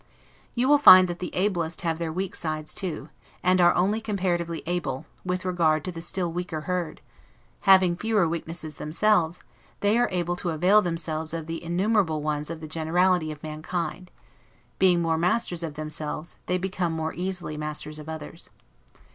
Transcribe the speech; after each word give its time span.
You 0.55 0.67
will 0.67 0.79
find 0.79 1.07
that 1.07 1.19
the 1.19 1.29
ablest 1.35 1.81
have 1.81 1.99
their 1.99 2.11
weak 2.11 2.35
sides 2.35 2.73
too, 2.73 3.09
and 3.43 3.61
are 3.61 3.75
only 3.75 4.01
comparatively 4.01 4.63
able, 4.65 5.05
with 5.23 5.45
regard 5.45 5.85
to 5.85 5.91
the 5.91 6.01
still 6.01 6.33
weaker 6.33 6.61
herd: 6.61 7.01
having 7.69 7.95
fewer 7.95 8.27
weaknesses 8.27 8.77
themselves, 8.77 9.43
they 9.81 9.99
are 9.99 10.09
able 10.11 10.35
to 10.37 10.49
avail 10.49 10.81
themselves 10.81 11.35
of 11.35 11.45
the 11.45 11.63
innumerable 11.63 12.23
ones 12.23 12.49
of 12.49 12.61
the 12.61 12.67
generality 12.67 13.31
of 13.31 13.43
mankind: 13.43 14.09
being 14.79 15.03
more 15.03 15.19
masters 15.19 15.61
of 15.61 15.75
themselves, 15.75 16.35
they 16.47 16.57
become 16.57 16.93
more 16.93 17.13
easily 17.13 17.55
masters 17.55 17.99
of 17.99 18.09
others. 18.09 18.49